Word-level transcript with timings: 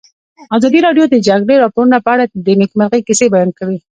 ازادي 0.57 0.79
راډیو 0.85 1.05
د 1.09 1.11
د 1.13 1.17
جګړې 1.27 1.55
راپورونه 1.63 1.97
په 2.05 2.09
اړه 2.13 2.23
د 2.45 2.47
نېکمرغۍ 2.61 3.01
کیسې 3.07 3.25
بیان 3.33 3.49
کړې. 3.57 3.77